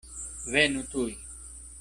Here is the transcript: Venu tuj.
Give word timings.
Venu 0.55 0.81
tuj. 0.95 1.13